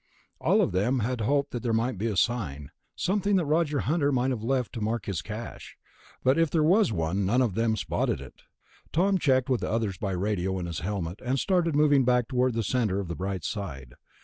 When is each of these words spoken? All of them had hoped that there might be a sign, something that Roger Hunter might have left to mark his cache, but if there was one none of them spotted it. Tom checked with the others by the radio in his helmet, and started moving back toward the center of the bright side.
All 0.39 0.61
of 0.63 0.71
them 0.71 1.01
had 1.01 1.21
hoped 1.21 1.51
that 1.51 1.61
there 1.61 1.73
might 1.73 1.99
be 1.99 2.07
a 2.07 2.17
sign, 2.17 2.71
something 2.95 3.35
that 3.35 3.45
Roger 3.45 3.81
Hunter 3.81 4.11
might 4.11 4.31
have 4.31 4.41
left 4.41 4.73
to 4.73 4.81
mark 4.81 5.05
his 5.05 5.21
cache, 5.21 5.77
but 6.23 6.39
if 6.39 6.49
there 6.49 6.63
was 6.63 6.91
one 6.91 7.23
none 7.23 7.39
of 7.39 7.53
them 7.53 7.75
spotted 7.75 8.19
it. 8.19 8.41
Tom 8.91 9.19
checked 9.19 9.47
with 9.47 9.61
the 9.61 9.69
others 9.69 9.99
by 9.99 10.13
the 10.13 10.17
radio 10.17 10.57
in 10.57 10.65
his 10.65 10.79
helmet, 10.79 11.19
and 11.23 11.37
started 11.39 11.75
moving 11.75 12.03
back 12.03 12.27
toward 12.27 12.55
the 12.55 12.63
center 12.63 12.99
of 12.99 13.09
the 13.09 13.15
bright 13.15 13.43
side. 13.43 13.93